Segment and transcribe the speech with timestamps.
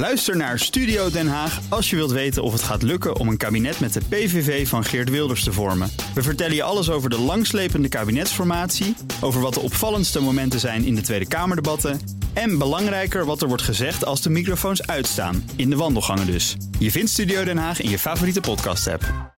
[0.00, 3.36] Luister naar Studio Den Haag als je wilt weten of het gaat lukken om een
[3.36, 5.90] kabinet met de PVV van Geert Wilders te vormen.
[6.14, 10.94] We vertellen je alles over de langslepende kabinetsformatie, over wat de opvallendste momenten zijn in
[10.94, 12.00] de Tweede Kamerdebatten
[12.32, 16.56] en belangrijker wat er wordt gezegd als de microfoons uitstaan, in de wandelgangen dus.
[16.78, 19.34] Je vindt Studio Den Haag in je favoriete podcast-app.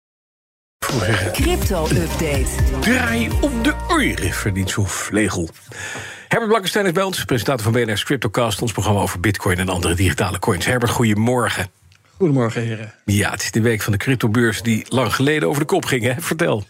[1.32, 2.50] Crypto-update.
[2.80, 5.48] Draai op de oren, verdient zo'n vlegel.
[6.30, 8.62] Herbert Blankenstein is bij ons, presentator van BNR's Cryptocast...
[8.62, 10.66] ons programma over bitcoin en andere digitale coins.
[10.66, 11.70] Herbert, goedemorgen.
[12.16, 12.94] Goedemorgen, heren.
[13.04, 16.02] Ja, het is de week van de cryptobeurs die lang geleden over de kop ging,
[16.02, 16.14] hè?
[16.18, 16.64] Vertel.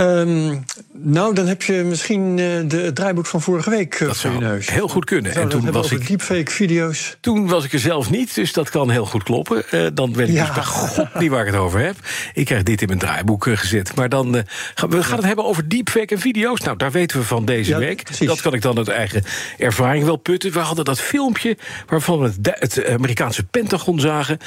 [0.00, 0.56] Ehm,
[0.92, 4.32] nou, dan heb je misschien eh, de, het draaiboek van vorige week uh, Dat voor
[4.32, 4.70] je neus.
[4.70, 5.34] heel goed kunnen.
[5.34, 7.16] En toen was, ik, deepfake-video's.
[7.20, 9.64] toen was ik er zelf niet, dus dat kan heel goed kloppen.
[9.70, 10.44] Eh, dan weet ik Ja.
[10.46, 11.96] dus bij god niet waar ik het over heb.
[12.34, 13.94] Ik krijg dit in mijn draaiboek eh, gezet.
[13.94, 14.42] Maar dan eh,
[14.74, 16.60] gaan we gaan het hebben over deepfake en video's.
[16.60, 18.02] Nou, daar weten we van deze Ja, week.
[18.04, 18.26] precies.
[18.26, 19.22] Dat kan ik dan uit eigen
[19.58, 20.52] ervaring wel putten.
[20.52, 21.56] We hadden dat filmpje
[21.86, 24.38] waarvan we het Amerikaanse Pentagon zagen.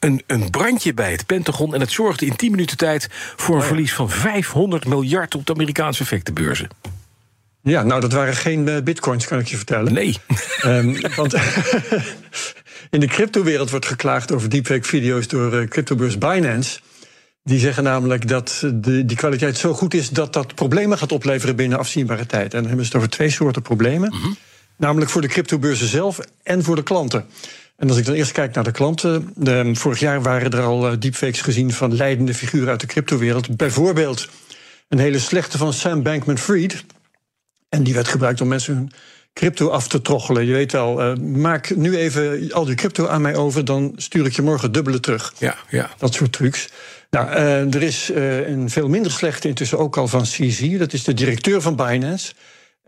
[0.00, 1.74] Een, een brandje bij het Pentagon.
[1.74, 5.46] En het zorgde in 10 minuten tijd voor Oh een verlies van 500 miljard op
[5.46, 6.68] de Amerikaanse effectenbeurzen.
[7.62, 9.92] Ja, nou, dat waren geen eh, bitcoins, kan ik je vertellen.
[9.92, 10.16] Nee.
[10.60, 11.34] Ehm, want
[12.90, 16.80] in de cryptowereld wordt geklaagd over deepfake-video's door eh, cryptobeurs Binance.
[17.42, 21.56] Die zeggen namelijk dat de, die kwaliteit zo goed is dat dat problemen gaat opleveren
[21.56, 22.54] binnen afzienbare tijd.
[22.54, 24.14] En dan hebben ze het over twee soorten problemen.
[24.76, 27.26] Namelijk voor de cryptobeurzen zelf en voor de klanten.
[27.80, 29.32] En als ik dan eerst kijk naar de klanten.
[29.36, 33.56] De, vorig jaar waren er al eh, deepfakes gezien van leidende figuren uit de cryptowereld.
[33.56, 34.28] Bijvoorbeeld
[34.88, 36.84] een hele slechte van Sam Bankman-Fried.
[37.68, 38.92] En die werd gebruikt om mensen hun
[39.32, 40.46] crypto af te troggelen.
[40.46, 43.64] Je weet wel, eh, maak nu even al die crypto aan mij over...
[43.64, 45.34] dan stuur ik je morgen dubbele terug.
[45.38, 45.90] Ja, ja.
[45.98, 46.68] Dat soort trucs.
[47.10, 48.10] Nou, eh, er is
[48.46, 50.78] een veel minder slechte intussen ook al van CZ.
[50.78, 52.32] Dat is de directeur van Binance.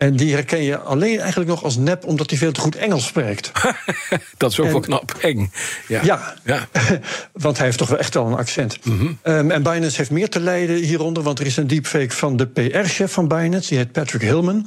[0.02, 2.06] En die herken je alleen eigenlijk nog als nep...
[2.06, 3.50] omdat hij veel te goed Engels spreekt.
[4.36, 5.16] Dat is ook En- wel knap.
[5.20, 5.52] Eng.
[5.88, 6.04] Ja.
[6.04, 6.34] Ja.
[6.44, 6.68] ja.
[7.32, 8.78] Want hij heeft toch wel echt wel een accent.
[9.22, 12.46] Ehm, en Binance heeft meer te lijden hieronder, want er is een deepfake van de
[12.46, 14.66] PR-chef van Binance, die heet Patrick Hillman.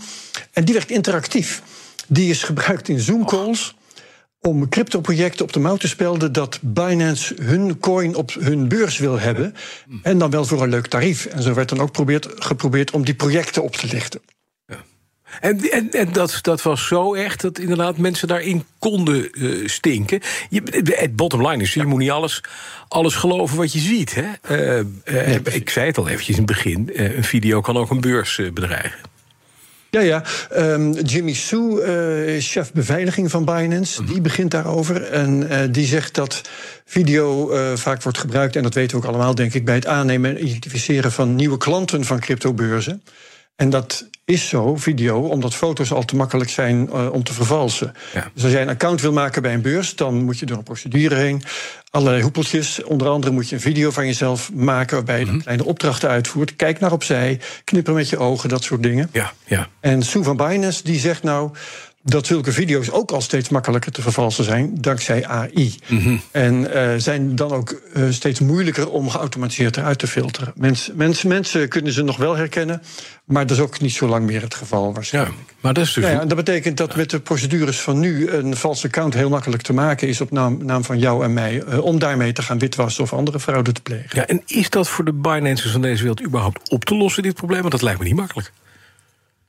[0.52, 1.62] En die werd interactief.
[2.08, 3.76] Die is gebruikt in Zoom-calls
[4.42, 9.20] om crypto-projecten op de mouw te spelden dat Binance hun coin op hun beurs wil
[9.20, 9.56] hebben.
[10.02, 11.26] En dan wel voor een leuk tarief.
[11.26, 14.22] En zo werd dan ook probeerd, geprobeerd om die projecten op te lichten.
[15.42, 20.20] En, en, en dat, dat was zo echt dat inderdaad mensen daarin konden eh, stinken.
[20.50, 22.42] Je, het bottom line is, je moet niet alles,
[22.88, 24.16] alles geloven wat je ziet.
[24.16, 24.26] Hè?
[24.42, 24.80] Eh,
[25.36, 28.42] eh, ik zei het al eventjes in het begin, een video kan ook een beurs
[28.54, 29.00] bedreigen.
[29.90, 30.24] Ja, ja.
[30.50, 35.04] Ehm, Jimmy Sue, eh, is chef beveiliging van Binance, die begint daarover.
[35.04, 36.42] En die zegt dat
[36.86, 40.30] video vaak wordt gebruikt, en dat weten we ook allemaal, denk ik, bij het aannemen
[40.30, 43.02] en identificeren van nieuwe klanten van cryptobeurzen.
[43.56, 47.94] En dat is zo, video, omdat foto's al te makkelijk zijn eh, om te vervalsen.
[48.14, 48.32] Ja.
[48.34, 50.64] Dus als jij een account wil maken bij een beurs, dan moet je door een
[50.64, 51.44] procedure heen.
[51.90, 52.84] Allerlei hoepeltjes.
[52.84, 56.56] Onder andere moet je een video van jezelf maken waarbij je dan kleine opdrachten uitvoert.
[56.56, 59.10] Kijk naar opzij, knipper met je ogen, dat soort dingen.
[59.12, 59.68] Ja, ja.
[59.80, 61.52] En Sue van Binance die zegt nou
[62.08, 65.76] dat zulke video's ook al steeds makkelijker te vervalsen zijn dankzij AI.
[66.32, 70.54] En eh, zijn dan ook eh, steeds moeilijker om geautomatiseerd eruit te filteren.
[70.56, 72.82] Mens, mens, mensen kunnen ze nog wel herkennen,
[73.26, 74.94] maar dat is ook niet zo lang meer het geval ja.
[74.94, 75.54] waarschijnlijk.
[75.60, 76.04] Maar dat is dus.
[76.04, 79.62] Ja, en dat betekent dat met de procedures van nu een vals account heel makkelijk
[79.62, 81.64] te maken is op naam, naam van jou en mij.
[81.64, 84.10] eh, om daarmee te gaan witwassen of andere fraude te plegen.
[84.12, 87.34] Ja, en is dat voor de Binances van deze wereld überhaupt op te lossen, dit
[87.36, 87.60] probleem?
[87.60, 88.52] Want dat lijkt me niet makkelijk.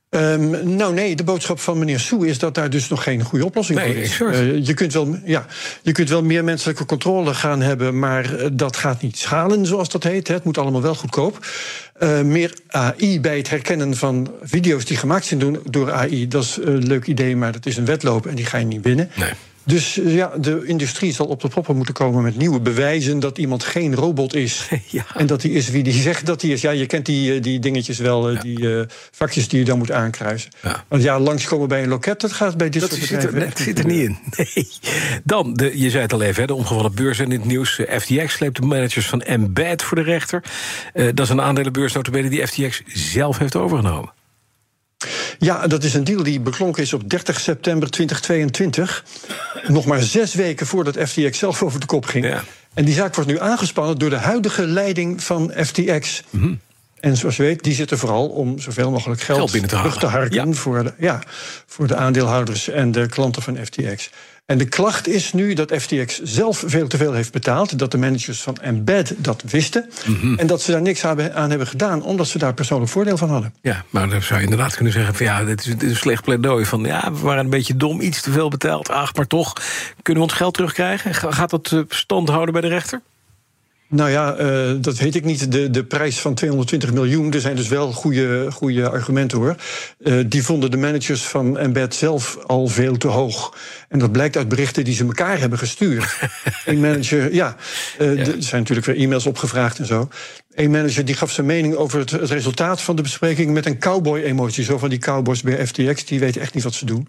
[0.09, 3.45] Ehm, nou nee, de boodschap van meneer Soe is dat daar dus nog geen goede
[3.45, 4.39] oplossing Nee, voor is.
[4.39, 5.45] Eh, je, kunt wel, ja,
[5.81, 9.89] je kunt wel meer menselijke controle gaan hebben, maar eh, dat gaat niet schalen, zoals
[9.89, 10.27] dat heet.
[10.27, 11.45] Het moet allemaal wel goedkoop.
[11.93, 16.43] Eh, meer AI bij het herkennen van video's die gemaakt zijn door, door AI, dat
[16.43, 19.09] is een leuk idee, maar dat is een wedloop en die ga je niet winnen.
[19.15, 19.31] Nee.
[19.67, 23.63] Dus ja, de industrie zal op de proppen moeten komen met nieuwe bewijzen dat iemand
[23.63, 24.67] geen robot is.
[24.89, 25.05] Ja.
[25.15, 26.61] En dat hij is wie die zegt dat hij is.
[26.61, 29.77] Ja, je kent die, eh, die dingetjes wel, eh, die eh, vakjes die je dan
[29.77, 30.51] moet aankruisen.
[30.61, 30.83] Ja.
[30.87, 33.59] Want ja, langskomen bij een loket, dat gaat bij dit Dat soort zit bedrijven echt
[33.59, 34.17] zit er niet in.
[34.37, 34.67] Nee.
[35.23, 37.79] Dan, de, je zei het al even, de omgevallen beurs en in het nieuws.
[37.99, 40.43] FTX sleept de managers van Embed voor de rechter.
[40.93, 44.15] Dat is een aandelenbeurs die FTX zelf heeft overgenomen.
[45.39, 49.03] Ja, dat is een deal die beklonken is op 30 september 2022.
[49.67, 52.25] Nog maar zes weken voordat FTX zelf over de kop ging.
[52.25, 52.43] Ja.
[52.73, 56.23] En die zaak wordt nu aangespannen door de huidige leiding van FTX.
[56.99, 59.97] En zoals je weet, die zitten vooral om zoveel mogelijk geld, Geld binnen te terug
[59.99, 60.53] te harken Ja.
[60.53, 61.19] voor, de, ja,
[61.65, 64.09] voor de aandeelhouders en de klanten van FTX.
[64.45, 67.79] En de klacht is nu dat FTX zelf veel te veel heeft betaald.
[67.79, 69.89] Dat de managers van Embed dat wisten.
[70.05, 70.33] Mhm.
[70.39, 73.53] En dat ze daar niks aan hebben gedaan, omdat ze daar persoonlijk voordeel van hadden.
[73.61, 75.95] Ja, maar dan zou je inderdaad kunnen zeggen: van ja, dit is, dit is een
[75.95, 76.65] slecht pleidooi.
[76.65, 78.89] Van ja, we waren een beetje dom, iets te veel betaald.
[78.89, 79.53] Ach, maar toch,
[80.01, 81.13] kunnen we ons geld terugkrijgen?
[81.13, 83.01] Ga- Gaat dat eh, stand houden bij de rechter?
[83.89, 85.51] Nou ja, eh, dat weet ik niet.
[85.51, 89.55] De, de prijs van 220 miljoen, er zijn dus wel goede, goede argumenten hoor.
[90.03, 93.57] Eh, die vonden de managers van Embed zelf al veel te hoog.
[93.89, 96.17] En dat blijkt uit berichten die ze elkaar hebben gestuurd.
[96.65, 97.55] Een manager, ja,
[97.97, 100.09] eh, er zijn natuurlijk weer e-mails opgevraagd en zo.
[100.53, 103.79] Een manager die gaf zijn mening over het, het resultaat van de bespreking met een
[103.79, 104.63] cowboy-emotie.
[104.63, 107.07] Zo van die cowboys bij FTX, die weten echt niet wat ze doen.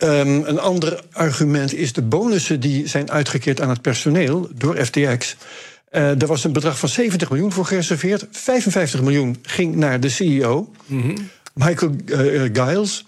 [0.00, 5.36] Ehm, een ander argument is de bonussen die zijn uitgekeerd aan het personeel door FTX.
[5.90, 8.26] Eh, er was een bedrag van 70 miljoen voor gereserveerd.
[8.30, 10.70] 55 miljoen ging naar de CEO,
[11.54, 13.06] Michael eh, eh, Giles.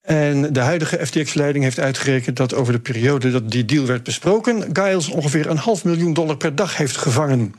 [0.00, 4.64] En de huidige FTX-leiding heeft uitgerekend dat over de periode dat die deal werd besproken,
[4.72, 7.54] Giles ongeveer een half miljoen dollar per dag heeft gevangen.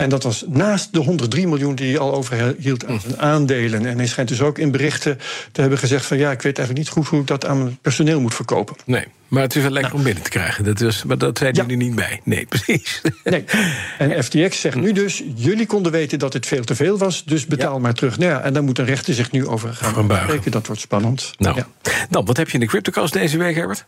[0.00, 3.86] En dat was naast de 103 miljoen die hij al overhield aan zijn aandelen.
[3.86, 5.18] En hij schijnt dus ook in berichten
[5.52, 7.78] te hebben gezegd: van ja, ik weet eigenlijk niet goed hoe ik dat aan mijn
[7.82, 8.76] personeel moet verkopen.
[8.84, 10.64] Nee, maar het is wel lekker om binnen te krijgen.
[10.64, 11.60] Dat was, maar dat zijn Ja.
[11.62, 12.20] jullie niet bij.
[12.24, 13.00] Nee, precies.
[13.24, 13.44] Nee.
[13.98, 17.46] En FTX zegt nu dus: jullie konden weten dat dit veel te veel was, dus
[17.46, 17.78] betaal Ja.
[17.80, 18.18] maar terug.
[18.18, 20.50] Nou ja, en daar moet een rechter zich nu over gaan spreken.
[20.50, 21.32] Dat wordt spannend.
[21.38, 21.66] Nou, Ja.
[22.10, 23.86] dan, wat heb je in de CryptoCast deze week, Herbert?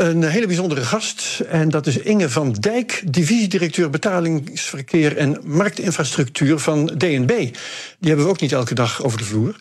[0.00, 1.40] Een hele bijzondere gast.
[1.40, 7.28] En dat is Inge van Dijk, divisiedirecteur betalingsverkeer en marktinfrastructuur van DNB.
[7.98, 9.56] Die hebben we ook niet elke dag over de vloer.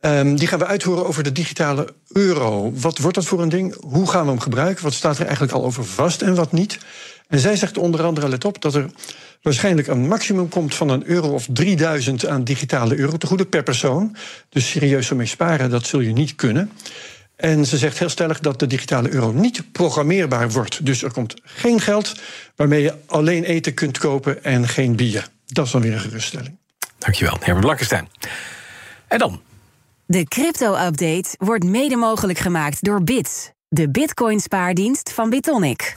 [0.00, 2.72] Ehm, die gaan we uithoren over de digitale euro.
[2.74, 3.76] Wat wordt dat voor een ding?
[3.80, 4.84] Hoe gaan we hem gebruiken?
[4.84, 6.78] Wat staat er eigenlijk al over vast en wat niet?
[7.28, 8.86] En zij zegt onder andere, let op, dat er
[9.42, 14.16] waarschijnlijk een maximum komt van een euro of 3000 aan digitale eurotegoeden per persoon.
[14.48, 16.70] Dus serieus ermee sparen, dat zul je niet kunnen.
[17.36, 20.86] En ze zegt heel stellig dat de digitale euro niet programmeerbaar wordt.
[20.86, 22.14] Dus er komt geen geld
[22.56, 25.28] waarmee je alleen eten kunt kopen en geen bier.
[25.46, 26.56] Dat is dan weer een geruststelling.
[26.98, 28.08] Dankjewel, Herbert Blankenstein.
[29.08, 29.40] En dan,
[30.06, 35.96] De crypto-update wordt mede mogelijk gemaakt door Bits, de Bitcoin-spaardienst van Bitonic.